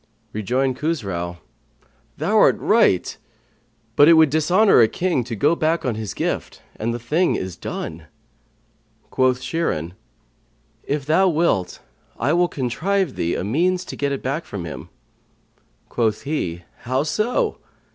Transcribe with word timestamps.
'"Rejoined 0.33 0.77
Khusrau, 0.79 1.37
"Thou 2.17 2.35
art 2.39 2.57
right, 2.57 3.15
but 3.95 4.07
it 4.09 4.13
would 4.13 4.31
dishonour 4.31 4.81
a 4.81 4.87
king 4.87 5.23
to 5.25 5.35
go 5.35 5.55
back 5.55 5.85
on 5.85 5.93
his 5.93 6.15
gift; 6.15 6.59
and 6.75 6.91
the 6.91 6.97
thing 6.97 7.35
is 7.35 7.55
done." 7.55 8.07
Quoth 9.11 9.41
Shirin, 9.43 9.93
"If 10.81 11.05
thou 11.05 11.27
wilt, 11.29 11.81
I 12.17 12.33
will 12.33 12.47
contrive 12.47 13.13
thee 13.13 13.35
a 13.35 13.43
means 13.43 13.85
to 13.85 13.95
get 13.95 14.11
it 14.11 14.23
back 14.23 14.43
from 14.45 14.65
him." 14.65 14.89
Quoth 15.87 16.23
he, 16.23 16.63
"How 16.79 17.03
so?" 17.03 17.59